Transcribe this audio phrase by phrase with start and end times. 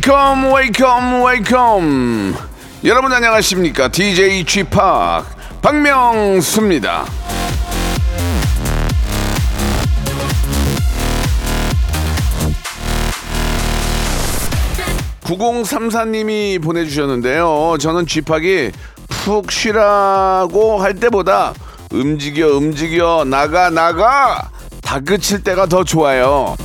[0.00, 2.34] Wake up wake up wake up
[2.84, 7.04] 여러분 안녕하십니까 DJ 쥐팍 박명수입니다
[15.22, 17.76] 9034님이 보내주셨는데요.
[17.78, 18.70] 저는 쥐팍이
[19.08, 21.52] 푹 쉬라고 할 때보다
[21.92, 24.50] 움직여 움직여 나가 나가
[24.82, 26.56] 다그칠 때가 더 좋아요.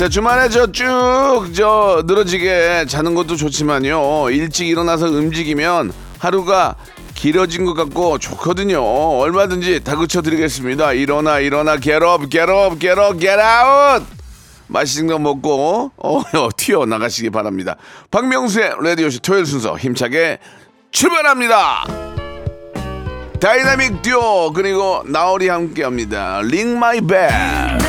[0.00, 6.74] 자 주말에 저 쭉 저 늘어지게 자는 것도 좋지만요 일찍 일어나서 움직이면 하루가
[7.14, 14.06] 길어진 것 같고 좋거든요 얼마든지 다그쳐 드리겠습니다 일어나 일어나 get up, get out
[14.68, 16.22] 맛있는 거 먹고 어,
[16.56, 17.76] 튀어 나가시기 바랍니다.
[18.10, 20.38] 박명수의 라디오쇼 토요일 순서 힘차게
[20.92, 21.84] 출발합니다.
[23.38, 26.40] 다이나믹 듀오 그리고 나얼이 함께 합니다.
[26.44, 27.79] Ring My Bell.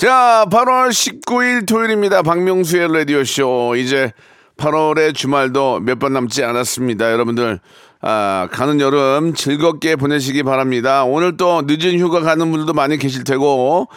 [0.00, 2.22] 자, 8월 19일 토요일입니다.
[2.22, 4.14] 박명수의 라디오쇼 이제
[4.56, 7.12] 8월의 주말도 몇 번 남지 않았습니다.
[7.12, 7.60] 여러분들
[8.00, 11.04] 아, 가는 여름 즐겁게 보내시기 바랍니다.
[11.04, 13.88] 오늘 또 늦은 휴가 가는 분들도 많이 계실 테고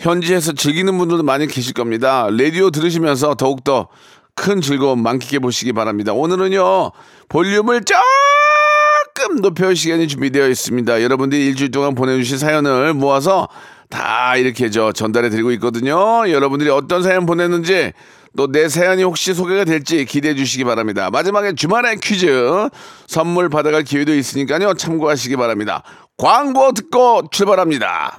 [0.00, 2.26] 현지에서 즐기는 분들도 많이 계실 겁니다.
[2.32, 3.86] 라디오 들으시면서 더욱더
[4.34, 6.12] 큰 즐거움 만끽해 보시기 바랍니다.
[6.12, 6.90] 오늘은요
[7.28, 11.04] 볼륨을 조금 높여 시간이 준비되어 있습니다.
[11.04, 13.46] 여러분들이 일주일 동안 보내주신 사연을 모아서
[13.92, 15.94] 다 이렇게 저 전달해 드리고 있거든요.
[16.30, 17.92] 여러분들이 어떤 사연 보냈는지
[18.36, 21.10] 또 내 사연이 혹시 소개가 될지 기대해 주시기 바랍니다.
[21.10, 22.68] 마지막에 주말에 퀴즈
[23.06, 24.72] 선물 받아갈 기회도 있으니까요.
[24.74, 25.82] 참고하시기 바랍니다.
[26.16, 28.18] 광고 듣고 출발합니다.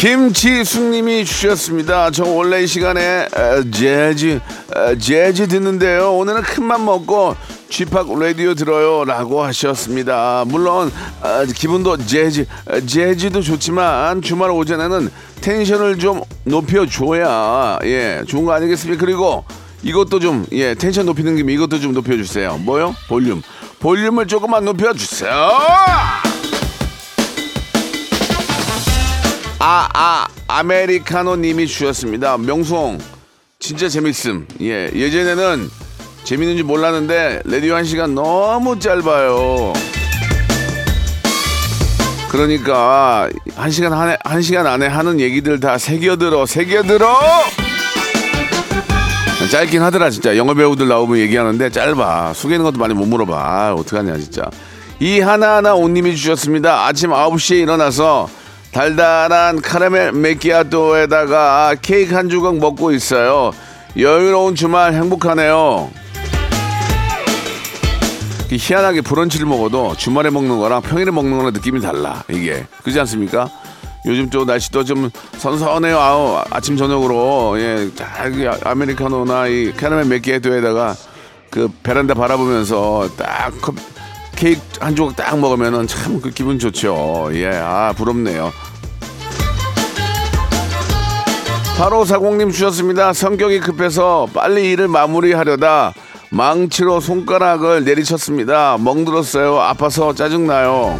[0.00, 2.10] 김지숙님이 주셨습니다.
[2.10, 4.40] 저 원래 이 시간에 에, 재즈
[4.74, 6.14] 에, 재즈 듣는데요.
[6.14, 7.36] 오늘은 큰맘 먹고
[7.68, 10.44] 쥐팍 라디오 들어요라고 하셨습니다.
[10.46, 10.90] 물론
[11.20, 15.10] 아, 기분도 재즈 에, 재즈도 좋지만 주말 오전에는
[15.42, 19.04] 텐션을 좀 높여줘야 예 좋은 거 아니겠습니까?
[19.04, 19.44] 그리고
[19.82, 22.56] 이것도 좀 예 텐션 높이는 김에 이것도 좀 높여주세요.
[22.62, 22.96] 뭐요?
[23.06, 23.42] 볼륨
[23.80, 25.30] 볼륨을 조금만 높여주세요.
[29.62, 32.38] 아, 아, 아메리카노 님이 주셨습니다.
[32.38, 32.96] 명송,
[33.58, 34.46] 진짜 재밌음.
[34.62, 35.68] 예, 예전에는
[36.24, 39.74] 재밌는지 몰랐는데, 레디오 한 시간 너무 짧아요.
[42.30, 47.20] 그러니까, 한 시간 안에, 한 시간 안에 하는 얘기들 다 새겨들어, 새겨들어!
[49.50, 50.38] 짧긴 하더라, 진짜.
[50.38, 52.32] 영어 배우들 나오면 얘기하는데 짧아.
[52.32, 53.36] 숙이는 것도 많이 못 물어봐.
[53.36, 54.48] 아, 어떡하냐, 진짜.
[55.00, 56.86] 이 하나하나 옷님이 주셨습니다.
[56.86, 58.39] 아침 9시에 일어나서
[58.72, 63.52] 달달한 카라멜 메키아토에다가 케이크 한 조각 먹고 있어요.
[63.96, 65.90] 여유로운 주말 행복하네요.
[68.50, 72.22] 희한하게 브런치를 먹어도 주말에 먹는 거랑 평일에 먹는 거랑 느낌이 달라.
[72.30, 73.48] 이게 그렇지 않습니까?
[74.06, 75.98] 요즘 또 날씨도 좀 선선해요.
[75.98, 78.32] 아우, 아침 저녁으로 예, 딱
[78.64, 80.94] 아메리카노나 이 카라멜 메키아토에다가
[81.50, 83.74] 그 베란다 바라보면서 딱 컵,
[84.40, 87.28] 케이크 한 조각 딱 먹으면은 참그 기분 좋죠.
[87.34, 88.50] 예, 아 부럽네요.
[91.76, 93.12] 8540님 주셨습니다.
[93.12, 95.92] 성격이 급해서 빨리 일을 마무리하려다
[96.30, 98.78] 망치로 손가락을 내리쳤습니다.
[98.80, 99.60] 멍들었어요.
[99.60, 100.98] 아파서 짜증나요.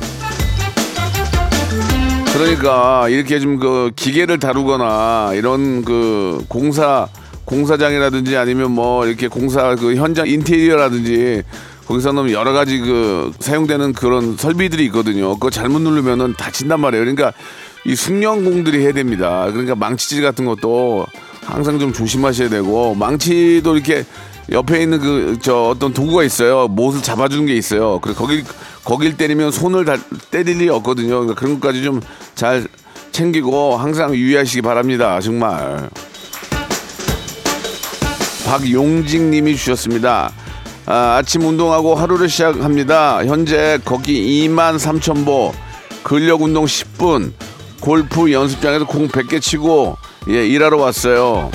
[2.35, 7.09] 그러니까 이렇게 좀 그 기계를 다루거나 이런 그 공사
[7.47, 11.43] 공사장이라든지 아니면 뭐 이렇게 공사 그 현장 인테리어라든지
[11.91, 15.35] 거기서는 여러 가지 그 사용되는 그런 설비들이 있거든요.
[15.35, 17.03] 그거 잘못 누르면은 다친단 말이에요.
[17.05, 17.33] 그러니까
[17.85, 19.49] 이 숙련공들이 해야 됩니다.
[19.51, 21.07] 그러니까 망치질 같은 것도
[21.45, 24.05] 항상 좀 조심하셔야 되고 망치도 이렇게
[24.53, 26.69] 옆에 있는 그 저 어떤 도구가 있어요.
[26.69, 27.99] 못을 잡아주는 게 있어요.
[28.01, 28.45] 그래 거기
[28.85, 29.97] 거길 때리면 손을 다
[30.31, 31.21] 때릴 일이 없거든요.
[31.21, 32.01] 그러니까 그런 것까지 좀
[32.37, 32.69] 잘
[33.11, 35.21] 챙기고 항상 유의하시기 바랍니다.
[35.21, 35.91] 정말.
[38.47, 40.33] 박용직님이 주셨습니다.
[40.87, 43.25] 아, 아침 운동하고 하루를 시작합니다.
[43.27, 45.53] 현재 걷기 2만 3천 보,
[46.03, 47.33] 근력 운동 10분,
[47.81, 49.97] 골프 연습장에서 공 100개 치고
[50.29, 51.51] 예, 일하러 왔어요.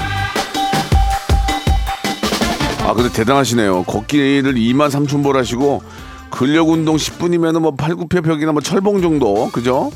[2.83, 3.83] 아, 근데 대단하시네요.
[3.83, 5.81] 걷기를 2만 3천 보를 하시고
[6.29, 9.91] 근력 운동 10분이면은 뭐 팔굽혀펴기나 뭐 철봉 정도, 그죠?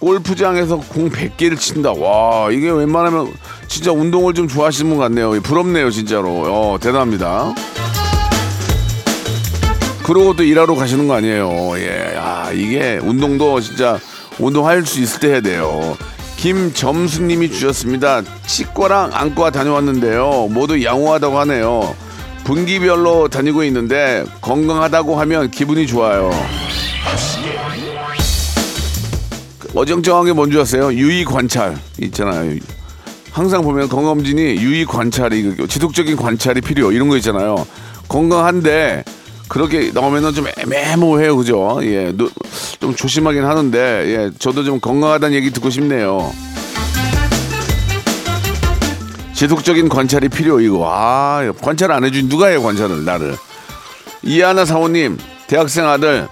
[0.00, 1.92] 골프장에서 공 100개를 친다.
[1.92, 3.32] 와, 이게 웬만하면
[3.66, 5.30] 진짜 운동을 좀 좋아하시는 분 같네요.
[5.42, 6.28] 부럽네요, 진짜로.
[6.46, 7.54] 어, 대단합니다.
[10.06, 11.72] 그러고 또 일하러 가시는 거 아니에요.
[11.78, 13.98] 예, 아, 이게 운동도 진짜
[14.38, 15.96] 운동할 수 있을 때 해야 돼요.
[16.36, 18.22] 김점수님이 주셨습니다.
[18.46, 20.46] 치과랑 안과 다녀왔는데요.
[20.52, 21.96] 모두 양호하다고 하네요.
[22.44, 26.30] 분기별로 다니고 있는데 건강하다고 하면 기분이 좋아요.
[29.74, 30.92] 어정쩡한 게 뭔지 아세요?
[30.92, 32.60] 유의 관찰 있잖아요.
[33.32, 37.66] 항상 보면 건강검진이 유의 관찰이 지속적인 관찰이 필요 이런 거 있잖아요.
[38.06, 39.02] 건강한데
[39.48, 41.78] 그렇게 나오면은 좀 애매모해요, 그죠?
[41.82, 42.30] 예, 노-
[42.80, 46.32] 좀 조심하긴 하는데 예, 저도 좀 건강하다는 얘기 듣고 싶네요.
[49.34, 50.88] 지속적인 관찰이 필요 이거.
[50.90, 53.36] 아, 관찰 안 해준 누가 해요 관찰을 나를.
[54.22, 56.26] 이하나 사모님 대학생 아들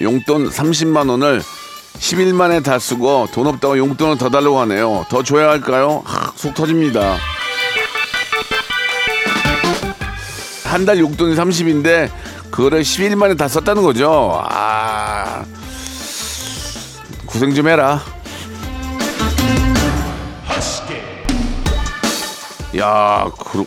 [0.00, 1.42] 용돈 30만 원을
[1.98, 5.06] 10일 만에 다 쓰고 돈 없다고 용돈을 더 달라고 하네요.
[5.08, 6.02] 더 줘야 할까요?
[6.04, 7.16] 하, 속 터집니다.
[10.68, 12.10] 한 달 용돈이 30인데
[12.50, 14.40] 그거를 10일 만에 다 썼다는 거죠.
[14.48, 15.44] 아
[17.26, 18.00] 고생 좀 해라.
[22.76, 23.64] 야, 그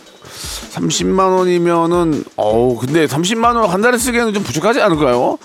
[0.74, 5.38] 30만 원이면은 어우 근데 30만 원 한 달에 쓰기에는 좀 부족하지 않을까요?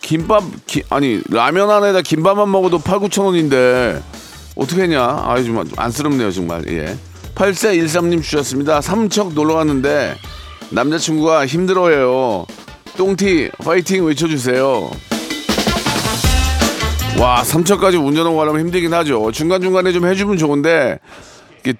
[0.00, 4.00] 김밥 기- 아니 라면 안에다 김밥만 먹어도 8, 9천 원인데
[4.54, 5.02] 어떻게 했냐?
[5.02, 6.64] 아 정말 안쓰럽네요 정말.
[6.68, 6.96] 예.
[7.34, 8.80] 8413님 주셨습니다.
[8.80, 10.16] 삼척 놀러 갔는데
[10.70, 12.46] 남자친구가 힘들어해요.
[12.96, 14.90] 똥티 파이팅 외쳐주세요.
[17.18, 19.32] 와 삼척까지 운전하고 가려면 힘들긴 하죠.
[19.32, 20.98] 중간 중간에 좀 해주면 좋은데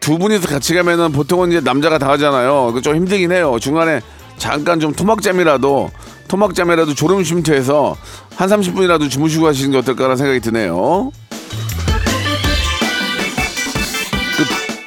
[0.00, 2.72] 두 분이서 같이 가면은 보통은 이제 남자가 다 하잖아요.
[2.74, 3.56] 그좀 힘들긴 해요.
[3.60, 4.00] 중간에
[4.36, 5.90] 잠깐 좀 토막잠이라도
[6.28, 7.96] 토막잠이라도 졸음 쉼터에서
[8.36, 11.10] 한 30분이라도 주무시고 가시는 게 어떨까라는 생각이 드네요.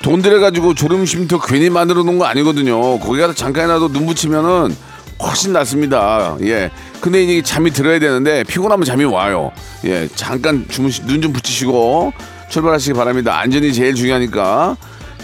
[0.01, 2.99] 돈 들여가지고 졸음 쉼터 괜히 만들어 놓은 거 아니거든요.
[2.99, 4.75] 거기 가서 잠깐이라도 눈 붙이면은
[5.21, 6.35] 훨씬 낫습니다.
[6.41, 6.71] 예.
[6.99, 9.51] 근데 이게 잠이 들어야 되는데 피곤하면 잠이 와요.
[9.85, 10.07] 예.
[10.15, 12.13] 잠깐 주무시, 눈 좀 붙이시고
[12.49, 13.37] 출발하시기 바랍니다.
[13.39, 14.75] 안전이 제일 중요하니까.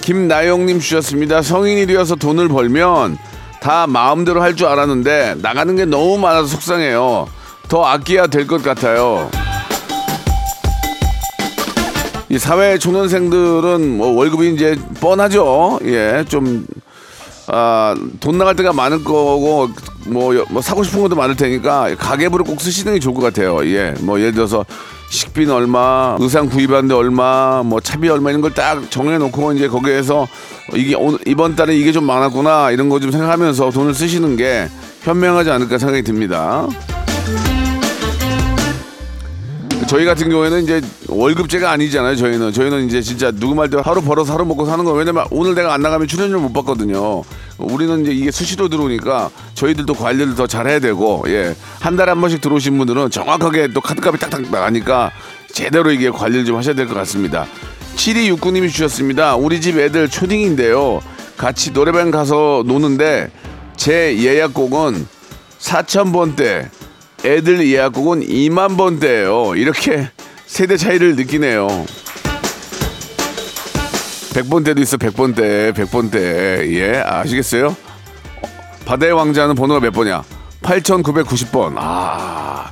[0.02, 1.42] 김나영님 주셨습니다.
[1.42, 3.18] 성인이 되어서 돈을 벌면
[3.60, 7.28] 다 마음대로 할 줄 알았는데 나가는 게 너무 많아서 속상해요.
[7.68, 9.30] 더 아껴야 될 것 같아요.
[12.30, 15.80] 이 사회 초년생들은 뭐 월급이 이제 뻔하죠.
[15.86, 16.66] 예, 좀,
[17.48, 19.70] 아, 돈 나갈 때가 많을 거고,
[20.08, 23.66] 뭐, 여- 뭐 사고 싶은 것도 많을 테니까 가계부를 꼭 쓰시는 게 좋을 것 같아요.
[23.66, 24.66] 예, 뭐 예를 들어서
[25.10, 30.28] 식비는 얼마, 의상 구입하는데 얼마, 뭐 차비 얼마 이런 걸 딱 정해놓고 이제 거기에서
[30.74, 34.68] 이게 오늘, 이번 달에 이게 좀 많았구나 이런 거 좀 생각하면서 돈을 쓰시는 게
[35.04, 36.68] 현명하지 않을까 생각이 듭니다.
[39.88, 42.18] 저희 같은 경우에는 이제 월급제가 아니잖아요.
[42.18, 45.74] 저희는 저희는 이제 진짜 누구 말대로 하루 벌어서 하루 먹고 사는 거 왜냐면 오늘 내가
[45.74, 47.24] 안 나가면 출연료 못 받거든요.
[47.58, 52.78] 우리는 이제 이게 수시로 들어오니까 저희들도 관리를 더 잘해야 되고 예한 달에 한 번씩 들어오신
[52.78, 55.12] 분들은 정확하게 또 카드값이 딱딱 나가니까
[55.54, 57.48] 제대로 이게 관리를 좀 하셔야 될 것 같습니다.
[57.96, 59.38] 7269님이 주셨습니다.
[59.38, 61.02] 우리 집 애들 초딩인데요.
[61.38, 63.32] 같이 노래방 가서 노는데
[63.78, 65.08] 제 예약곡은
[65.60, 66.70] 4,000번대
[67.28, 69.56] 애들 예약곡은 2만 번대예요.
[69.56, 70.10] 이렇게
[70.46, 71.68] 세대 차이를 느끼네요.
[74.34, 74.98] 100번대도 있어.
[74.98, 75.74] 100번대.
[75.74, 76.16] 100번대.
[76.74, 77.76] 예, 아시겠어요?
[78.86, 80.24] 바다의 왕자는 번호가 몇 번이야?
[80.62, 81.74] 8,990번.
[81.78, 82.72] 아.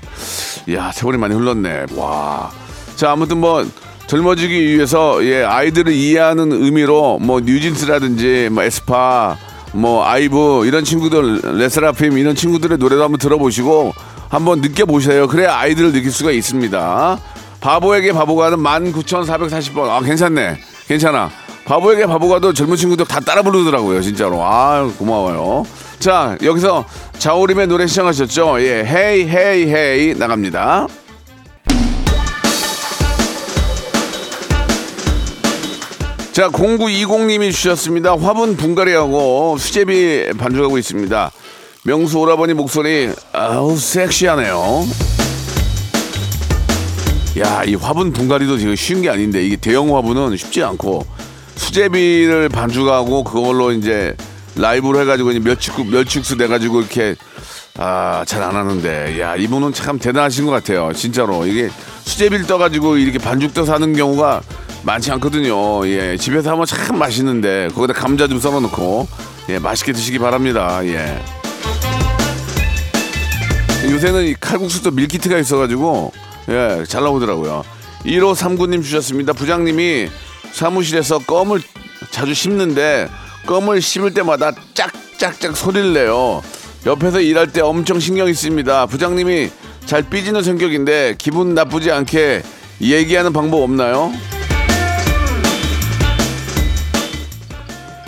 [0.72, 1.88] 야, 세월이 많이 흘렀네.
[1.96, 2.52] 와.
[2.96, 3.66] 자, 아무튼 뭐
[4.08, 9.36] 젊어지기 위해서 예, 아이들을 이해하는 의미로 뭐 뉴진스라든지 뭐 에스파
[9.74, 13.94] 뭐 아이브 이런 친구들 레스라핌 이런 친구들의 노래도 한번 들어보시고
[14.30, 15.28] 한번 느껴보세요.
[15.28, 17.20] 그래야 아이들을 느낄 수가 있습니다.
[17.62, 19.90] 바보에게 바보가는 19,440번.
[19.90, 20.58] 아, 괜찮네.
[20.88, 21.30] 괜찮아.
[21.66, 24.02] 바보에게 바보가도 젊은 친구들 다 따라 부르더라고요.
[24.02, 24.44] 진짜로.
[24.44, 25.66] 아, 고마워요.
[26.00, 26.86] 자, 여기서
[27.18, 28.62] 자우림의 노래 시청하셨죠?
[28.62, 30.88] 예, 헤이, 헤이, 헤이 나갑니다.
[36.32, 38.18] 자, 0920님이 주셨습니다.
[38.18, 41.32] 화분 분갈이하고 수제비 반죽하고 있습니다.
[41.86, 44.88] 명수 오라버니 목소리, 아우, 섹시하네요.
[47.38, 51.06] 야, 이 화분 분갈이도 지금 쉬운 게 아닌데, 이게 대형 화분은 쉽지 않고,
[51.56, 54.16] 수제비를 반죽하고 그걸로 이제
[54.56, 57.16] 라이브로 해가지고 멸치국 멸치국수 내가지고 이렇게
[57.78, 59.20] 아 잘 안 하는데.
[59.20, 61.46] 야 이분은 참 대단하신 것 같아요 진짜로.
[61.46, 61.70] 이게
[62.06, 64.42] 수제비를 떠가지고 이렇게 반죽 떠서 하는 경우가
[64.84, 65.86] 많지 않거든요.
[65.88, 69.08] 예 집에서 하면 참 맛있는데 거기다 감자 좀 썰어놓고
[69.50, 70.80] 예 맛있게 드시기 바랍니다.
[70.86, 71.22] 예
[73.92, 76.12] 요새는 이 칼국수도 밀키트가 있어가지고
[76.50, 77.64] 예 잘 나오더라고요.
[78.06, 79.34] 1호 3구님 주셨습니다.
[79.34, 80.08] 부장님이
[80.52, 81.62] 사무실에서 껌을
[82.12, 83.08] 자주 씹는데
[83.48, 86.42] 껌을 씹을 때마다 짝짝짝 소리를 내요.
[86.86, 88.86] 옆에서 일할 때 엄청 신경이 씁니다.
[88.86, 89.50] 부장님이
[89.86, 92.44] 잘 삐지는 성격인데 기분 나쁘지 않게
[92.82, 94.12] 얘기하는 방법 없나요?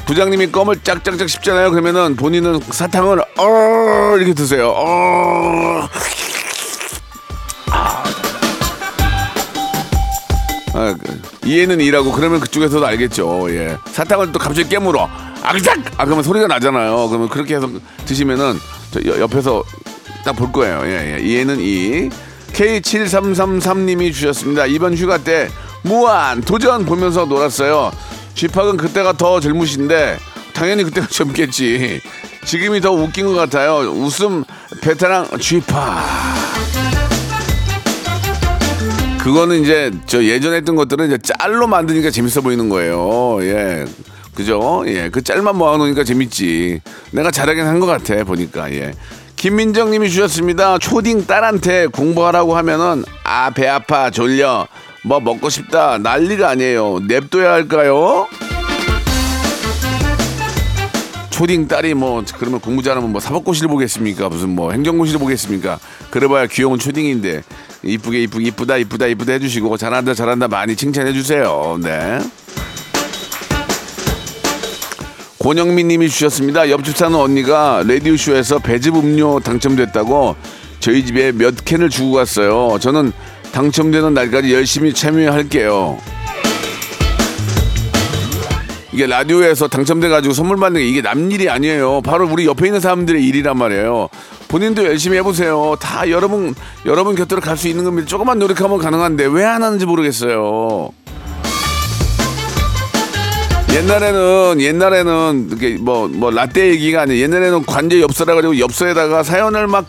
[0.08, 5.88] 부장님이 껌을 짝짝짝 씹잖아요 그러면은 본인은 사탕을 어 이렇게 드세요 어
[10.74, 13.48] 아, 그, 이해는 이라고 그러면 그쪽에서도 알겠죠.
[13.50, 13.78] 예.
[13.88, 15.10] 사탕을 또 갑자기 깨물어.
[15.42, 15.80] 아그작!
[15.98, 17.08] 아, 그러면 소리가 나잖아요.
[17.08, 17.68] 그러면 그렇게 해서
[18.06, 18.60] 드시면은
[18.92, 19.64] 저 여- 옆에서
[20.24, 20.82] 딱 볼 거예요.
[20.86, 21.24] 예, 예.
[21.24, 22.10] 이해는 이.
[22.54, 24.68] K7333님이 주셨습니다.
[24.68, 25.50] 이번 휴가 때
[25.82, 27.92] 무한 도전 보면서 놀았어요.
[28.38, 30.20] 쥐팍은 그때가 더 젊으신데
[30.54, 32.00] 당연히 그때가 젊겠지.
[32.46, 33.78] 지금이 더 웃긴 것 같아요.
[33.92, 34.44] 웃음
[34.82, 35.98] 베테랑 쥐팍.
[39.20, 43.40] 그거는 이제 저 예전에 했던 것들은 이제 짤로 만드니까 재밌어 보이는 거예요.
[43.42, 43.86] 예.
[44.36, 44.84] 그죠?
[44.86, 45.10] 예.
[45.10, 46.80] 그 짤만 모아놓으니까 재밌지.
[47.12, 48.72] 내가 잘하긴 한 것 같아, 보니까.
[48.72, 48.94] 예.
[49.36, 50.78] 김민정 님이 주셨습니다.
[50.78, 54.68] 초딩 딸한테 공부하라고 하면은, 아, 배 아파, 졸려,
[55.08, 57.00] 뭐 먹고 싶다, 난리가 아니에요.
[57.08, 58.28] 냅둬야 할까요?
[61.30, 64.28] 초딩 딸이 뭐 그러면 공부 잘하면 뭐 사법고시를 보겠습니까?
[64.28, 65.80] 무슨 뭐 행정고시를 보겠습니까?
[66.10, 67.44] 그래봐야 귀여운 초딩인데
[67.84, 71.80] 이쁘게 이쁘게 이쁘다 이쁘다 이쁘다 해주시고 잘한다 잘한다 많이 칭찬해 주세요.
[71.82, 72.20] 네.
[75.40, 76.70] 권영민님이 주셨습니다.
[76.72, 80.36] 옆집 사는 언니가 라디오 쇼에서 배즙 음료 당첨됐다고
[80.80, 82.80] 저희 집에 몇 캔을 주고 갔어요.
[82.80, 83.14] 저는
[83.52, 85.98] 당첨되는 날까지 열심히 참여할게요.
[88.94, 92.02] 이게 라디오에서 당첨돼가지고 선물 받는 게 이게 남 일이 아니에요.
[92.02, 94.10] 바로 우리 옆에 있는 사람들의 일이란 말이에요.
[94.48, 95.76] 본인도 열심히 해보세요.
[95.80, 98.08] 다 여러분 여러분 곁으로 갈 수 있는 겁니다.
[98.08, 100.90] 조금만 노력하면 가능한데 왜 안 하는지 모르겠어요.
[103.74, 107.22] 옛날에는 옛날에는 이게 뭐 뭐 라떼 얘기가 아니에요.
[107.24, 109.86] 옛날에는 관제 엽서라 가지고 엽서에다가 사연을 막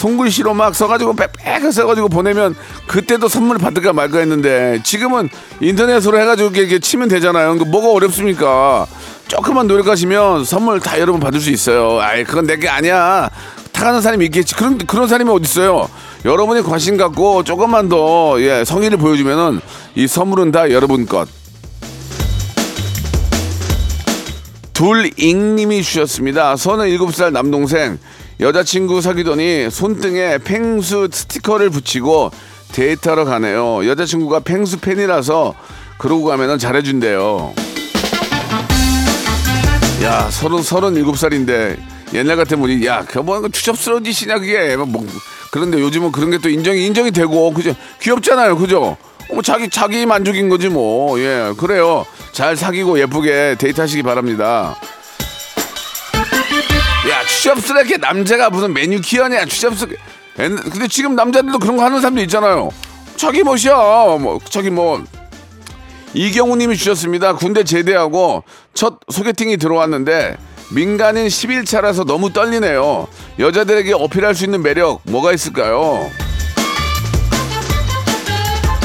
[0.00, 5.28] 손글씨로 막 써가지고 빽빽하게 써가지고 보내면 그때도 선물 받을까 말까 했는데 지금은
[5.60, 7.58] 인터넷으로 해가지고 이렇게, 치면 되잖아요.
[7.58, 8.86] 그 뭐가 어렵습니까?
[9.28, 12.00] 조금만 노력하시면 선물 다 여러분 받을 수 있어요.
[12.00, 13.28] 아이 그건 내게 아니야.
[13.72, 14.54] 타가는 사람이 있겠지.
[14.54, 15.88] 그런 그런 사람이 어디 있어요?
[16.24, 19.60] 여러분이 관심 갖고 조금만 더 예, 성의를 보여주면은
[19.96, 21.28] 이 선물은 다 여러분 것.
[24.72, 26.56] 둘잉님이 주셨습니다.
[26.56, 27.98] 서른 일곱 살 남동생
[28.40, 32.30] 여자친구 사귀더니 손등에 펭수 스티커를 붙이고
[32.72, 33.86] 데이트하러 가네요.
[33.86, 35.54] 여자친구가 펭수 팬이라서
[35.98, 37.52] 그러고 가면은 잘해준대요.
[40.02, 41.76] 야 서른 서른 일곱 살인데
[42.14, 45.04] 옛날 같으면 우리 야 그뭐 추접스러운 짓이냐 그게 뭐
[45.50, 48.96] 그런데 요즘은 그런 게 또 인정이 인정이 되고 그죠 귀엽잖아요 그죠
[49.30, 54.74] 뭐 자기 자기 만족인 거지 뭐 예 그래요 잘 사귀고 예쁘게 데이트하시기 바랍니다.
[57.10, 59.96] 야 추접스럽게 남자가 무슨 매니큐어냐 추접스럽게
[60.38, 62.70] 옛날- 근데 지금 남자들도 그런 거 하는 사람도 있잖아요.
[63.16, 63.74] 자기 멋이야
[64.20, 65.02] 뭐 자기 뭐
[66.14, 67.34] 이경우님이 주셨습니다.
[67.34, 70.36] 군대 제대하고 첫 소개팅이 들어왔는데
[70.72, 73.08] 민간인 11차라서 너무 떨리네요.
[73.38, 76.10] 여자들에게 어필할 수 있는 매력 뭐가 있을까요?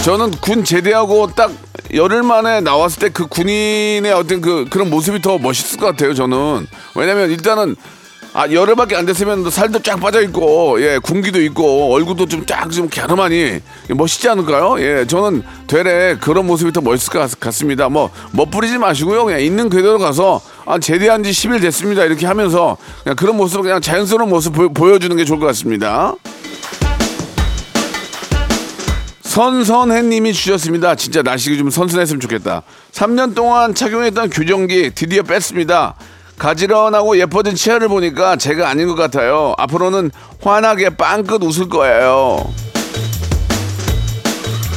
[0.04, 1.52] 저는 군 제대하고 딱
[1.94, 6.14] 열흘 만에 나왔을 때 그 군인의 어떤 그 그런 모습이 더 멋있을 것 같아요.
[6.14, 7.76] 저는 왜냐면 일단은
[8.38, 13.62] 아 열흘밖에 안 됐으면 살도 쫙 빠져 있고 예 군기도 있고 얼굴도 좀 쫙좀 갸름하니
[13.92, 14.76] 멋있지 않을까요?
[14.80, 17.88] 예 저는 되레 그런 모습이 더 멋있을 것 같- 같습니다.
[17.88, 19.24] 뭐 멋부리지 마시고요.
[19.24, 22.04] 그냥 있는 그대로 가서 아 제대한 지 10일 됐습니다.
[22.04, 26.14] 이렇게 하면서 그냥 그런 모습 그냥 자연스러운 모습 보, 보여주는 게 좋을 것 같습니다.
[29.24, 30.96] 선선해님이 주셨습니다.
[30.96, 32.64] 진짜 날씨가 좀 선선했으면 좋겠다.
[32.92, 35.96] 3년 동안 착용했던 교정기 드디어 뺐습니다.
[36.38, 39.54] 가지런하고 예뻐진 치아를 보니까 제가 아닌 것 같아요.
[39.58, 40.12] 앞으로는
[40.42, 42.46] 환하게 빵긋 웃을 거예요.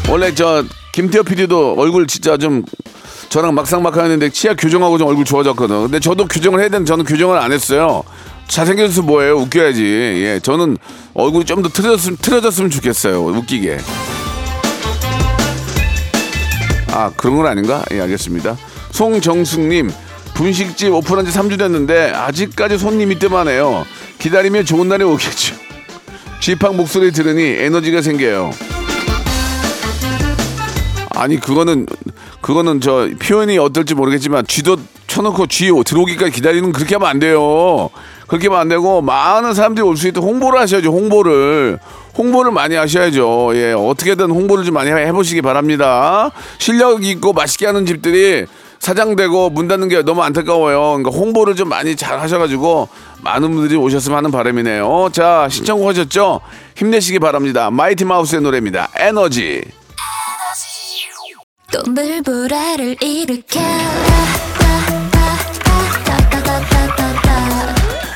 [0.08, 2.64] 원래 저 김태호 PD도 얼굴 진짜 좀
[3.28, 5.82] 저랑 막상막하였는데 치아 교정하고 좀 얼굴 좋아졌거든.
[5.82, 8.02] 근데 저도 교정을 해야 되는데 저는 교정을 안 했어요.
[8.46, 9.36] 잘생겨서 뭐예요?
[9.36, 9.84] 웃겨야지.
[9.84, 10.78] 예, 저는
[11.12, 13.22] 얼굴이 좀 더 틀어졌으면, 틀어졌으면 좋겠어요.
[13.22, 13.78] 웃기게.
[16.92, 17.84] 아 그런 건 아닌가?
[17.92, 18.56] 예 알겠습니다.
[18.92, 19.90] 송정숙님
[20.38, 23.84] 분식집 오픈한 지 3주 됐는데 아직까지 손님이 뜸하네요.
[24.20, 25.56] 기다리면 좋은 날이 오겠죠.
[26.38, 28.52] 쥐팡 목소리 들으니 에너지가 생겨요.
[31.16, 31.86] 아니 그거는
[32.40, 34.76] 그거는 저 표현이 어떨지 모르겠지만 쥐도
[35.08, 37.90] 쳐놓고 쥐 들어오기까지 기다리는 그렇게 하면 안 돼요.
[38.28, 40.92] 그렇게 하면 안 되고 많은 사람들이 올 수 있도록 홍보를 하셔야죠.
[40.92, 41.80] 홍보를
[42.16, 43.50] 홍보를 많이 하셔야죠.
[43.54, 46.30] 예 어떻게든 홍보를 좀 많이 해보시기 바랍니다.
[46.58, 48.46] 실력 있고 맛있게 하는 집들이
[48.80, 50.96] 사장되고 문 닫는 게 너무 안타까워요.
[50.96, 52.88] 그러니까 홍보를 좀 많이 잘 하셔가지고
[53.22, 55.10] 많은 분들이 오셨으면 하는 바람이네요.
[55.12, 56.40] 자 신청곡 하셨죠?
[56.76, 57.70] 힘내시기 바랍니다.
[57.70, 58.88] 마이티 마우스의 노래입니다.
[58.96, 59.62] 에너지.
[61.70, 63.60] 또 물보라를 일으켜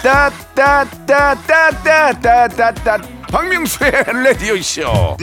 [0.02, 2.99] 따따따따따따따따
[3.31, 3.92] 박명수의
[4.25, 5.16] 라디오 쇼.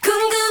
[0.00, 0.41] 궁금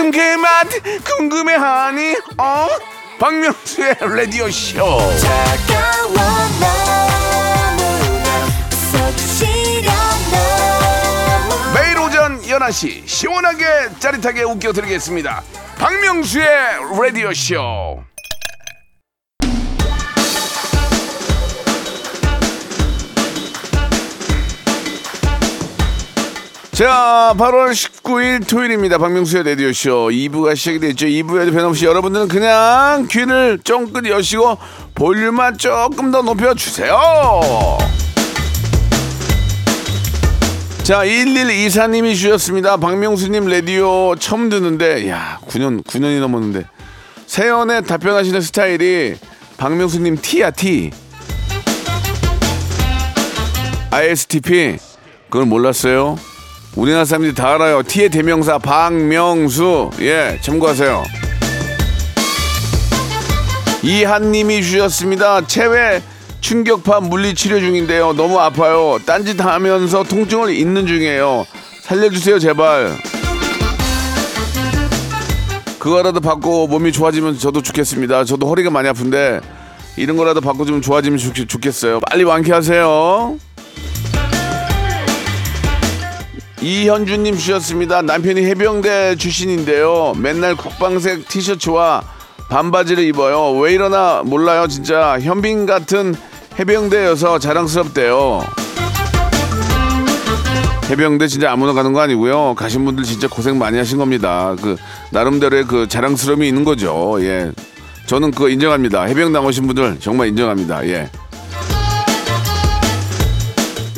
[0.00, 0.66] 무슨 그 맛
[1.04, 2.16] 궁금해하니?
[2.38, 2.68] 어?
[3.18, 4.98] 박명수의 라디오 쇼.
[11.74, 13.64] 매일 오전 11시 시원하게
[13.98, 15.42] 짜릿하게 웃겨드리겠습니다.
[15.78, 16.46] 박명수의
[17.00, 18.02] 라디오 쇼.
[26.80, 28.96] 자, 8월 19일 토요일입니다.
[28.96, 31.04] 박명수의 라디오쇼 2부가 시작이 됐죠.
[31.04, 34.56] 2부에도 변함없이 여러분들은 그냥 귀를 쫑긋 여시고
[34.94, 36.98] 볼륨만 조금 더 높여주세요.
[40.82, 42.78] 자, 1124님이 주셨습니다.
[42.78, 46.64] 박명수님 라디오 처음 듣는데, 야, 9년, 9년이 넘었는데.
[47.26, 49.16] 세연에 답변하시는 스타일이
[49.58, 50.92] 박명수님 T야, T.
[53.90, 54.78] ISTP.
[55.28, 56.16] 그걸 몰랐어요?
[56.76, 57.82] 우리나라 사람들이 다 알아요.
[57.82, 59.90] T의 대명사 박명수.
[60.00, 61.04] 예, 참고하세요.
[63.82, 65.46] 이한님이 주셨습니다.
[65.46, 66.02] 체외
[66.40, 68.12] 충격파 물리 치료 중인데요.
[68.12, 68.98] 너무 아파요.
[69.04, 71.46] 딴짓 하면서 통증을 잊는 중이에요.
[71.82, 72.96] 살려주세요, 제발.
[75.78, 78.24] 그거라도 받고 몸이 좋아지면 저도 좋겠습니다.
[78.24, 79.40] 저도 허리가 많이 아픈데
[79.96, 82.00] 이런 거라도 받고 좀 좋아지면 좋, 좋겠어요.
[82.00, 83.38] 빨리 완쾌하세요.
[86.62, 88.02] 이현주님 주셨습니다.
[88.02, 90.12] 남편이 해병대 출신인데요.
[90.18, 92.02] 맨날 국방색 티셔츠와
[92.50, 93.52] 반바지를 입어요.
[93.58, 95.18] 왜 이러나 몰라요, 진짜.
[95.20, 96.14] 현빈 같은
[96.58, 98.42] 해병대여서 자랑스럽대요.
[100.90, 102.54] 해병대 진짜 아무나 가는 거 아니고요.
[102.56, 104.54] 가신 분들 진짜 고생 많이 하신 겁니다.
[104.60, 104.76] 그
[105.12, 107.16] 나름대로의 그 자랑스러움이 있는 거죠.
[107.20, 107.52] 예.
[108.06, 109.04] 저는 그거 인정합니다.
[109.04, 110.84] 해병 나오신 분들 정말 인정합니다.
[110.88, 111.08] 예.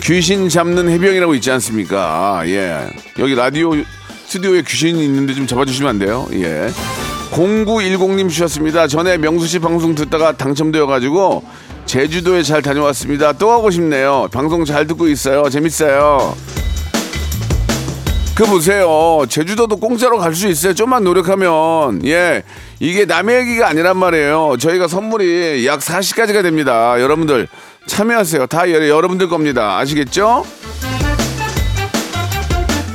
[0.03, 2.43] 귀신 잡는 해병이라고 있지 않습니까?
[2.47, 2.88] 예.
[3.19, 3.73] 여기 라디오
[4.27, 6.27] 스튜디오에 귀신이 있는데 좀 잡아주시면 안 돼요?
[6.33, 6.69] 예.
[7.31, 8.88] 0910님 주셨습니다.
[8.88, 11.45] 전에 명수 씨 방송 듣다가 당첨되어가지고
[11.87, 13.33] 제주도에 잘 다녀왔습니다.
[13.35, 14.29] 또 가고 싶네요.
[14.33, 15.49] 방송 잘 듣고 있어요.
[15.49, 16.37] 재밌어요.
[18.35, 19.25] 그 보세요.
[19.29, 20.75] 제주도도 공짜로 갈 수 있어요.
[20.75, 22.05] 좀만 노력하면.
[22.07, 22.43] 예.
[22.81, 24.57] 이게 남의 얘기가 아니란 말이에요.
[24.59, 27.01] 저희가 선물이 약 40가지가 됩니다.
[27.01, 27.47] 여러분들
[27.87, 28.47] 참여하세요.
[28.47, 29.79] 다 여- 여러분들 겁니다.
[29.79, 30.45] 아시겠죠?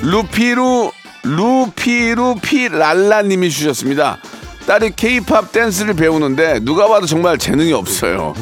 [0.01, 0.91] 루피루
[1.23, 4.17] 루피루피 랄라님이 주셨습니다.
[4.65, 8.33] 딸이 케이팝 댄스를 배우는데 누가 봐도 정말 재능이 없어요.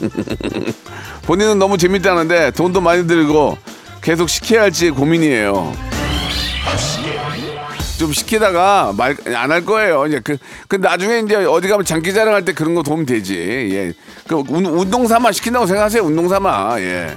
[1.26, 3.58] 본인은 너무 재밌다는데 돈도 많이 들고
[4.00, 5.72] 계속 시켜야 할지 고민이에요.
[7.98, 10.06] 좀 시키다가 말 안 할 거예요.
[10.06, 10.36] 이제 그,
[10.68, 13.34] 그 나중에 이제 어디 가면 장기 자랑할 때 그런 거 도움 되지.
[13.72, 13.92] 예.
[14.28, 16.02] 그 운, 운동 삼아 시킨다고 생각하세요.
[16.02, 16.80] 운동 삼아.
[16.80, 17.16] 예.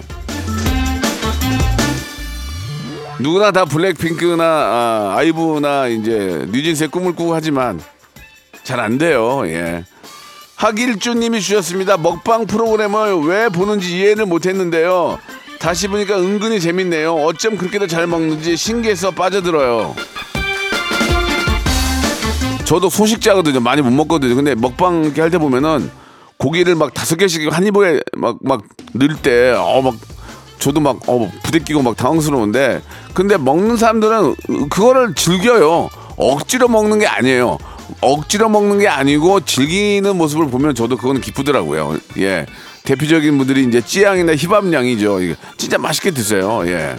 [3.19, 7.79] 누구나 다 블랙핑크나 아, 아이브나 이제 뉴진스의 꿈을 꾸고 하지만
[8.63, 9.43] 잘 안 돼요.
[9.45, 9.83] 예.
[10.55, 11.97] 하길주님이 주셨습니다.
[11.97, 15.19] 먹방 프로그램을 왜 보는지 이해를 못했는데요.
[15.59, 17.13] 다시 보니까 은근히 재밌네요.
[17.15, 19.95] 어쩜 그렇게도 잘 먹는지 신기해서 빠져들어요.
[22.71, 23.59] 저도 소식자거든요.
[23.59, 24.33] 많이 못 먹거든요.
[24.33, 25.91] 근데 먹방 이렇게 할 때 보면은
[26.37, 29.95] 고기를 막 다섯 개씩 한 입에 막 막 넣을 때 어 막
[30.57, 32.81] 저도 막 어 부대끼고 막 당황스러운데
[33.13, 34.35] 근데 먹는 사람들은
[34.69, 35.89] 그거를 즐겨요.
[36.15, 37.57] 억지로 먹는 게 아니에요.
[37.99, 41.97] 억지로 먹는 게 아니고 즐기는 모습을 보면 저도 그거는 기쁘더라고요.
[42.19, 42.45] 예.
[42.85, 44.31] 대표적인 분들이 이제 찌양이나.
[44.31, 46.63] 이게 진짜 맛있게 드세요.
[46.67, 46.95] 예.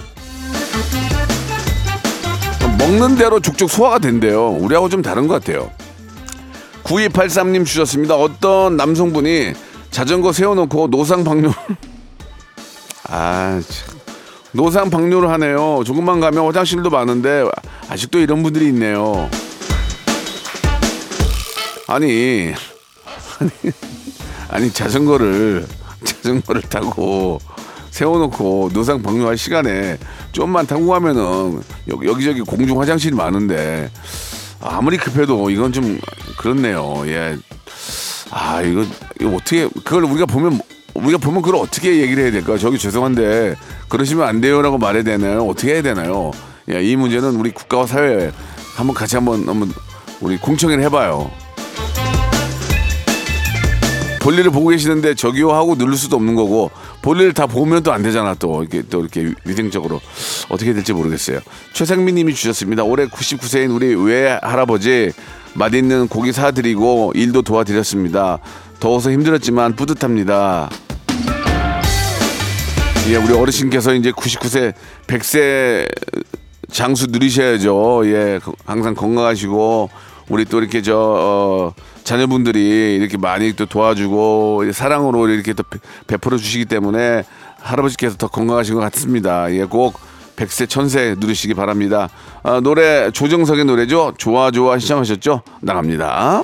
[2.82, 4.48] 먹는 대로 족족 소화가 된대요.
[4.50, 5.70] 우리하고 좀 다른 것 같아요.
[6.82, 8.16] 9283님 주셨습니다.
[8.16, 9.52] 어떤 남성분이
[9.92, 11.52] 자전거 세워놓고 노상 방뇨.
[13.08, 13.98] 아, 참.
[14.50, 15.82] 노상 방뇨를 하네요.
[15.86, 17.48] 조금만 가면 화장실도 많은데
[17.88, 19.30] 아직도 이런 분들이 있네요.
[21.86, 22.52] 아니,
[23.38, 23.50] 아니,
[24.48, 25.66] 아니 자전거를
[26.04, 27.38] 자전거를 타고
[27.92, 29.98] 세워놓고 노상 방뇨할 시간에
[30.33, 33.90] 좀만 타고 가면은 여기, 여기저기 공중 화장실이 많은데
[34.61, 36.00] 아무리 급해도 이건 좀
[36.38, 37.02] 그렇네요.
[37.07, 37.37] 예.
[38.31, 38.85] 아 이거,
[39.20, 40.59] 이거 어떻게 그걸 우리가 보면
[40.94, 42.57] 우리가 보면 그걸 어떻게 얘기를 해야 될까?
[42.57, 43.57] 저기 죄송한데
[43.90, 45.46] 그러시면 안 돼요라고 말해야 되나요?
[45.46, 46.31] 어떻게 해야 되나요?
[46.70, 48.33] 예, 이 문제는 우리 국가와 사회
[48.74, 49.70] 한번 같이 한번 한번
[50.22, 51.31] 우리 공청회를 해봐요.
[54.22, 56.70] 볼일을 보고 계시는데 저기요 하고 누를 수도 없는 거고
[57.02, 60.00] 볼일을 다 보면 또 안 되잖아 또 이렇게 또 이렇게 위생적으로
[60.48, 61.40] 어떻게 될지 모르겠어요.
[61.72, 62.85] 최상민님이 주셨습니다.
[62.85, 65.11] 올해 99세인 우리 외 할아버지
[65.54, 68.38] 맛있는 고기 사드리고 일도 도와드렸습니다.
[68.80, 70.70] 더워서 힘들었지만 뿌듯합니다.
[73.08, 74.72] 예, 우리 어르신께서 이제 99세,
[75.08, 75.88] 100세
[76.70, 78.02] 장수 누리셔야죠.
[78.06, 79.90] 예, 거- 항상 건강하시고
[80.28, 86.36] 우리 또 이렇게 저 어, 자녀분들이 이렇게 많이 또 도와주고 사랑으로 이렇게 또 베- 베풀어
[86.36, 87.24] 주시기 때문에
[87.60, 89.52] 할아버지께서 더 건강하신 것 같습니다.
[89.54, 89.98] 예, 꼭
[90.36, 92.08] 백세 천세 누리시기 바랍니다.
[92.42, 94.14] 아, 노래 조정석의 노래죠.
[94.16, 95.42] 좋아 좋아 시청하셨죠?
[95.60, 96.42] 나갑니다.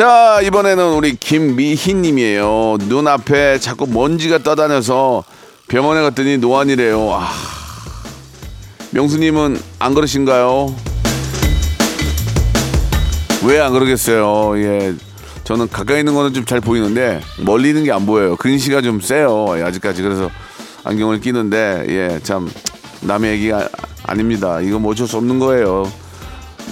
[0.00, 2.78] 자 이번에는 우리 김미희 님이에요.
[2.80, 5.24] 눈앞에 자꾸 먼지가 떠다녀서
[5.68, 7.12] 병원에 갔더니 노안이래요.
[7.12, 7.28] 아,
[8.92, 10.74] 명수님은 안 그러신가요?
[13.44, 14.56] 왜 안 그러겠어요?
[14.62, 14.94] 예,
[15.44, 18.36] 저는 가까이 있는 거는 좀 잘 보이는데 멀리 있는 게 안 보여요.
[18.36, 19.48] 근시가 좀 세요.
[19.58, 20.30] 예, 아직까지 그래서
[20.82, 22.50] 안경을 끼는데 예, 참
[23.02, 23.68] 남의 얘기가
[24.04, 24.62] 아닙니다.
[24.62, 25.92] 이거 뭐 어쩔 수 없는 거예요.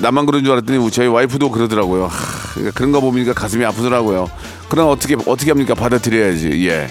[0.01, 2.07] 나만 그런 줄 알았더니 저희 와이프도 그러더라고요.
[2.07, 4.31] 하, 그러니까 그런 거 보니까 가슴이 아프더라고요.
[4.69, 5.75] 그럼 어떻게 어떻게 합니까?
[5.75, 6.69] 받아들여야지.
[6.69, 6.89] 예.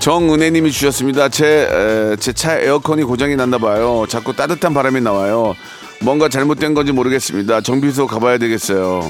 [0.00, 1.28] 정은혜님이 주셨습니다.
[1.28, 4.04] 제 제 차 에어컨이 고장이 났나 봐요.
[4.08, 5.54] 자꾸 따뜻한 바람이 나와요.
[6.00, 7.60] 뭔가 잘못된 건지 모르겠습니다.
[7.60, 9.08] 정비소 가봐야 되겠어요.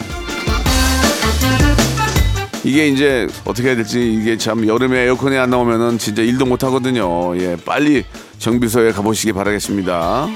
[2.65, 7.37] 이게 이제 어떻게 해야 될지 이게 참 여름에 에어컨이 안 나오면은 진짜 일도 못 하거든요.
[7.39, 8.05] 예, 빨리
[8.39, 10.29] 정비소에 가보시기 바라겠습니다.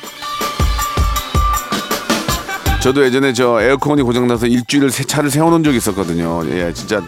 [2.82, 6.42] 저도 예전에 저 에어컨이 고장나서 일주일을 새 차를 세워놓은 적이 있었거든요.
[6.50, 7.02] 예, 진짜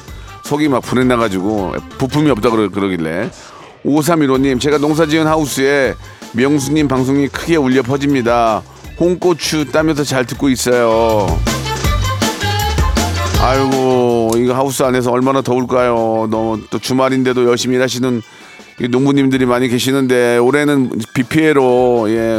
[0.45, 3.31] 속이 막 불이 나가지고 부품이 없다 그러, 그러길래
[3.85, 5.95] 5315님 제가 농사지은 하우스에
[6.33, 8.63] 명수님 방송이 크게 울려 퍼집니다.
[8.99, 11.27] 홍고추 따면서 잘 듣고 있어요.
[13.41, 16.29] 아이고 이거 하우스 안에서 얼마나 더울까요?
[16.31, 18.21] 너무 또 주말인데도 열심히 일하시는
[18.81, 22.39] 이 농부님들이 많이 계시는데 올해는 비 피해로 예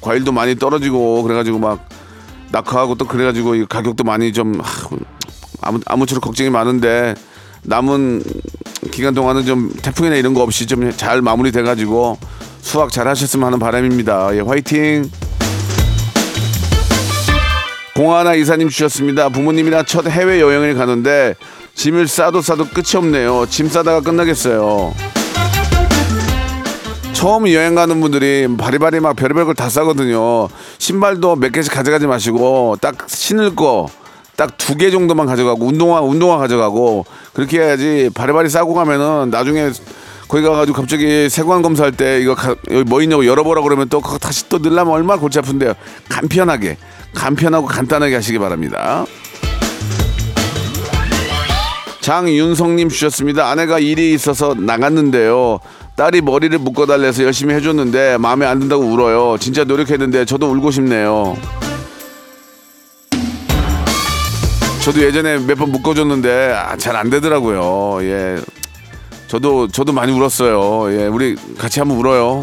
[0.00, 1.88] 과일도 많이 떨어지고 그래가지고 막
[2.50, 4.88] 낙하하고 또 그래가지고 이 가격도 많이 좀 하,
[5.62, 7.14] 아무 아무쪼록 걱정이 많은데
[7.62, 8.22] 남은
[8.90, 12.18] 기간 동안은 좀 태풍이나 이런 거 없이 좀 잘 마무리돼가지고
[12.60, 14.36] 수확 잘 하셨으면 하는 바람입니다.
[14.36, 15.10] 예 화이팅.
[18.02, 19.28] 공하나 이사님 주셨습니다.
[19.28, 21.36] 부모님이랑 첫 해외 여행을 가는데
[21.76, 23.46] 짐을 싸도 싸도 끝이 없네요.
[23.48, 24.92] 짐 싸다가 끝나겠어요.
[27.12, 30.48] 처음 여행 가는 분들이 바리바리 막 별의별 걸 다 싸거든요.
[30.78, 33.86] 신발도 몇 개씩 가져가지 마시고 딱 신을 거
[34.36, 39.70] 딱 두 개 정도만 가져가고 운동화 운동화 가져가고 그렇게 해야지 바리바리 싸고 가면은 나중에
[40.26, 44.18] 거기 가가지고 갑자기 세관 검사할 때 이거 가- 여기 뭐 있냐고 열어보라 그러면 또 그거
[44.18, 45.74] 다시 또 넣으려면 얼마나 골치 아픈데요.
[46.08, 46.78] 간편하게
[47.14, 49.04] 간편하고 간단하게 하시기 바랍니다.
[52.00, 53.48] 장윤성님 주셨습니다.
[53.48, 55.60] 아내가 일이 있어서 나갔는데요.
[55.94, 59.36] 딸이 머리를 묶어달래서 열심히 해줬는데 마음에 안 든다고 울어요.
[59.38, 61.36] 진짜 노력했는데 저도 울고 싶네요.
[64.82, 67.98] 저도 예전에 몇 번 묶어줬는데 아, 잘 안 되더라고요.
[68.02, 68.36] 예,
[69.28, 70.92] 저도 저도 많이 울었어요.
[70.98, 72.42] 예, 우리 같이 한번 울어요.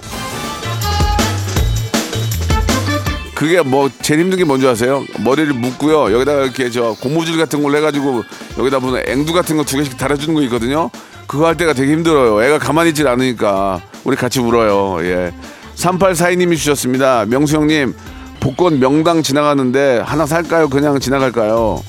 [3.39, 5.01] 그게 뭐 제일 힘든 게 뭔지 아세요?
[5.23, 6.11] 머리를 묶고요.
[6.13, 8.21] 여기다가 이렇게 저 고무줄 같은 걸로 해가지고
[8.57, 10.89] 여기다 보면 앵두 같은 거 두 개씩 달아주는 거 있거든요.
[11.25, 12.43] 그거 할 때가 되게 힘들어요.
[12.43, 15.01] 애가 가만히 있질 않으니까 우리 같이 울어요.
[15.07, 15.31] 예.
[15.77, 17.23] 3842님이 주셨습니다.
[17.27, 17.95] 명수 형님
[18.41, 20.67] 복권 명당 지나가는데 하나 살까요?
[20.67, 21.81] 그냥 지나갈까요?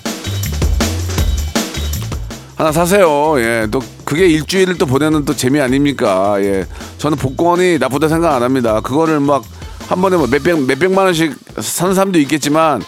[2.55, 3.41] 하나 사세요.
[3.41, 3.67] 예.
[3.73, 6.37] 또 그게 일주일을 또 보내는 또 재미 아닙니까?
[6.43, 6.65] 예.
[6.99, 8.81] 저는 복권이 나쁘다 생각 안 합니다.
[8.81, 9.43] 그거를 막
[9.91, 12.81] 한 번에 뭐 몇백 몇백만 원씩 사는 사람도 있겠지만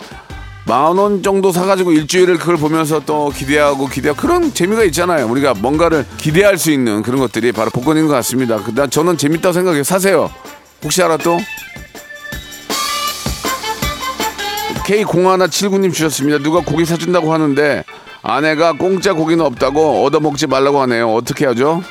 [0.65, 5.27] 만 원 정도 사가지고 일주일을 그걸 보면서 또 기대하고 기대하고 그런 재미가 있잖아요.
[5.27, 8.57] 우리가 뭔가를 기대할 수 있는 그런 것들이 바로 복권인 것 같습니다.
[8.62, 9.83] 그- 난 저는 재밌다고 생각해요.
[9.83, 10.31] 사세요.
[10.85, 11.38] 혹시 알아 또?
[14.87, 16.38] K0179님 주셨습니다.
[16.38, 17.83] 누가 고기 사준다고 하는데
[18.23, 21.12] 아내가 공짜 고기는 없다고 얻어먹지 말라고 하네요.
[21.12, 21.83] 어떻게 하죠?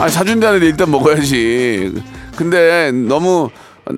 [0.00, 1.94] 아 사준다는데 일단 먹어야지.
[2.36, 3.50] 근데 너무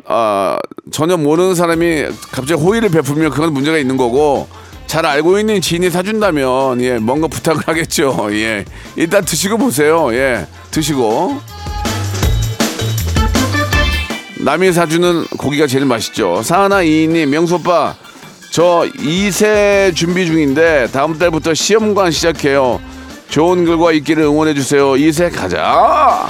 [0.07, 0.59] 아
[0.90, 4.48] 전혀 모르는 사람이 갑자기 호의를 베풀면 그건 문제가 있는 거고
[4.87, 8.29] 잘 알고 있는 지인이 사준다면 예 뭔가 부탁을 하겠죠.
[8.33, 8.64] 예
[8.96, 10.14] 일단 드시고 보세요.
[10.14, 11.40] 예 드시고
[14.40, 16.42] 남이 사주는 고기가 제일 맛있죠.
[16.42, 17.94] 사하나 이인님 명수 오빠
[18.51, 22.81] 저 2세 준비 중인데 다음 달부터 시험관 시작해요.
[23.29, 24.92] 좋은 결과 있기를 응원해 주세요.
[24.92, 26.27] 2세 가자.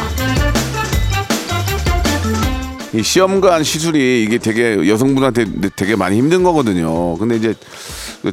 [2.94, 5.44] 이 시험관 시술이 이게 되게 여성분한테
[5.76, 7.16] 되게 많이 힘든 거거든요.
[7.18, 7.54] 근데 이제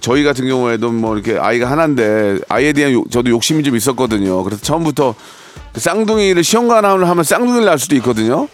[0.01, 4.43] 저희 같은 경우에도 뭐 이렇게 아이가 하나인데 아이에 대한 요- 저도 욕심이 좀 있었거든요.
[4.43, 5.13] 그래서 처음부터
[5.73, 8.47] 그 쌍둥이를 시험관을 하면 쌍둥이를 낳을 수도 있거든요.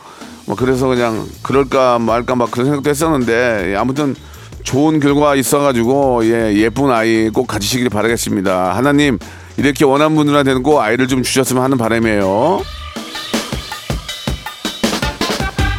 [0.48, 4.16] 뭐 그래서 그냥 그럴까 말까 막 그런 생각도 했었는데 예, 아무튼
[4.64, 8.76] 좋은 결과 있어가지고 예 예쁜 아이 꼭 가지시길 바라겠습니다.
[8.76, 9.20] 하나님
[9.58, 12.62] 이렇게 원하는 분들한테는 꼭 아이를 좀 주셨으면 하는 바람이에요.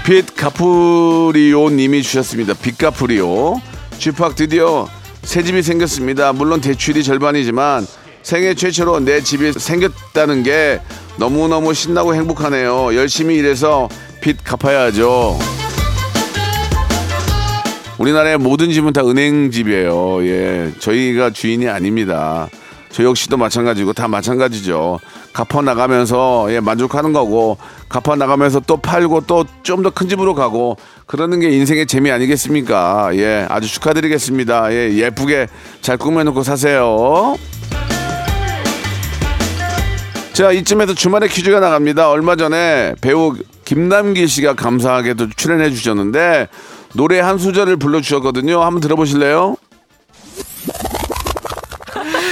[0.04, 2.54] 빛 카프리오 님이 주셨습니다.
[2.54, 3.60] 빛 카프리오.
[3.98, 4.88] 쥐팍 드디어
[5.22, 6.32] 새 집이 생겼습니다.
[6.32, 7.86] 물론 대출이 절반이지만
[8.22, 10.80] 생애 최초로 내 집이 생겼다는 게
[11.18, 12.96] 너무너무 신나고 행복하네요.
[12.96, 13.88] 열심히 일해서
[14.20, 15.38] 빚 갚아야죠.
[17.98, 20.26] 우리나라의 모든 집은 다 은행집이에요.
[20.26, 20.72] 예.
[20.80, 22.48] 저희가 주인이 아닙니다.
[22.90, 25.00] 저 역시도 마찬가지고 다 마찬가지죠.
[25.32, 27.56] 갚아 나가면서 예, 만족하는 거고
[27.92, 30.76] 갚아 나가면서 또 팔고 또 좀 더 큰 집으로 가고
[31.06, 33.10] 그러는 게 인생의 재미 아니겠습니까?
[33.14, 34.72] 예, 아주 축하드리겠습니다.
[34.72, 35.48] 예, 예쁘게
[35.82, 37.36] 잘 꾸며놓고 사세요.
[40.32, 42.08] 자, 이쯤에서 주말에 퀴즈가 나갑니다.
[42.10, 43.34] 얼마 전에 배우
[43.66, 46.48] 김남길 씨가 감사하게도 출연해 주셨는데
[46.94, 48.62] 노래 한 소절을 불러 주셨거든요.
[48.62, 49.56] 한번 들어보실래요?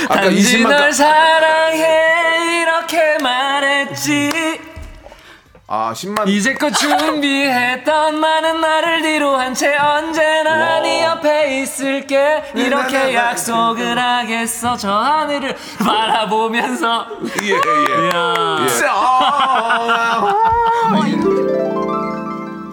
[0.09, 0.92] 아까 단지 20만 널 가...
[0.92, 4.31] 사랑해 이렇게 말했지
[5.72, 13.96] 아 10만 이제껏 준비했던 많은 나를 뒤로 한 채 언제나 네 옆에 있을게 이렇게 약속을
[13.96, 17.06] 하겠어 저 하늘을 바라보면서
[17.42, 18.06] 예, 예.
[18.06, 18.66] 이야.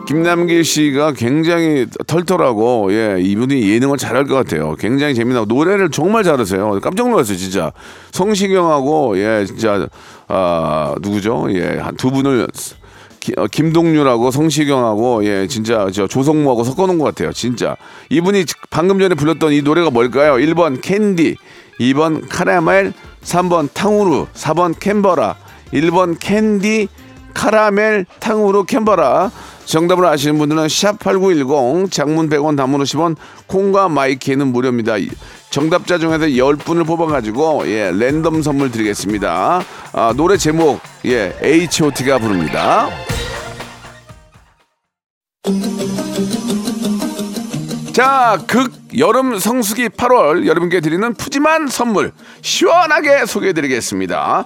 [0.07, 4.75] 김남길 씨가 굉장히 털털하고 예 이분이 예능을 잘할 것 같아요.
[4.75, 6.79] 굉장히 재미나고 노래를 정말 잘하세요.
[6.81, 7.73] 깜짝 놀랐어요 진짜.
[8.11, 9.87] 성시경하고 예 진짜
[10.29, 11.47] 아 누구죠?
[11.51, 12.47] 예한 두 분을
[13.27, 17.75] 기- 어, 김동률하고 성시경하고 예 진짜 저 조성모하고 섞어놓은 것 같아요 진짜
[18.09, 20.35] 이분이 방금 전에 불렀던 이 노래가 뭘까요?
[20.35, 21.35] 1번 캔디
[21.81, 25.35] 2번 카라멜 3번 탕후루 4번 캔버라
[25.73, 26.87] 1번 캔디
[27.33, 29.29] 카라멜 탕후루 캔버라
[29.67, 33.15] 정답을 아시는 분들은 샵8910 장문 100원 단문 50원
[33.47, 34.97] 콩과 my K는 무료입니다.
[34.97, 35.09] 이-
[35.49, 39.61] 정답자 중에서 10분을 뽑아가지고 예 랜덤 선물 드리겠습니다.
[39.93, 42.89] 아, 노래 제목 예 H.O.T가 부릅니다.
[47.93, 54.45] 자, 극 여름 성수기 8월 여러분께 드리는 푸짐한 선물 시원하게 소개해 드리겠습니다.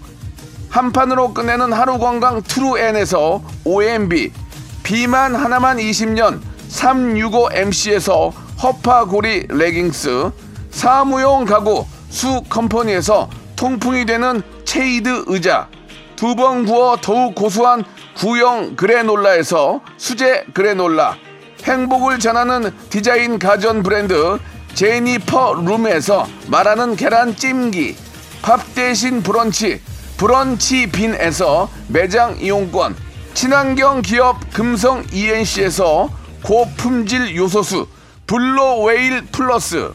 [0.71, 4.31] 한 판으로 끝내는 하루 건강 트루엔에서 OMB
[4.83, 8.31] 비만 하나만 20년 365MC에서
[8.63, 10.31] 허파고리 레깅스
[10.71, 15.67] 사무용 가구 수 컴퍼니에서 통풍이 되는 체이드 의자
[16.15, 17.83] 두 번 구워 더욱 고소한
[18.15, 21.15] 구형 그래놀라에서 수제 그래놀라
[21.63, 24.37] 행복을 전하는 디자인 가전 브랜드
[24.73, 27.97] 제니퍼 룸에서 말하는 계란 찜기
[28.41, 29.81] 밥 대신 브런치
[30.21, 32.95] 브런치 빈에서 매장 이용권
[33.33, 36.11] 친환경 기업 금성 ENC에서
[36.43, 37.87] 고품질 요소수
[38.27, 39.91] 블로웨일 플러스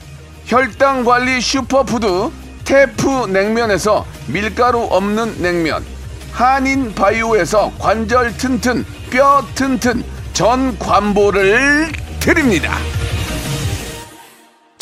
[0.47, 2.33] 혈당 관리 슈퍼푸드
[2.65, 5.85] 테프 냉면에서 밀가루 없는 냉면
[6.33, 12.77] 한인 바이오에서 관절 튼튼 뼈 튼튼 전 관보를 드립니다.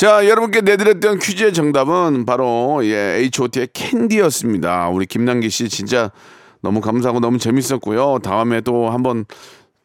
[0.05, 4.91] 자, 여러분께 내드렸던 퀴즈의 정답은 바로 예, H.O.T의 캔디였습니다.
[4.91, 6.11] 우리 김남기 씨 진짜
[6.61, 8.19] 너무 감사하고 너무 재밌었고요.
[8.19, 9.25] 다음에 또 한번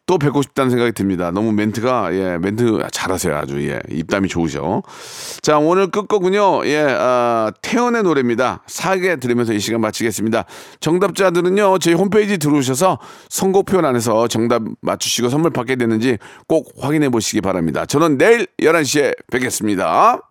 [0.10, 1.30] 또 뵙고 싶다는 생각이 듭니다.
[1.30, 3.38] 너무 멘트가 예, 멘트 잘하세요.
[3.38, 4.82] 아주 예, 입담이 좋으셔.
[5.43, 6.65] 자, 오늘 끝거군요.
[6.65, 8.63] 예, 아, 태연의 노래입니다.
[8.65, 10.45] 사게 들으면서 이 시간 마치겠습니다.
[10.80, 11.78] 정답자들은요.
[11.78, 12.98] 저희 홈페이지 들어오셔서
[13.30, 16.17] 선곡표 안에서 정답 맞추시고 선물 받게 되는지
[16.48, 17.86] 꼭 확인해 보시기 바랍니다.
[17.86, 20.29] 저는 내일 11시에 뵙겠습니다.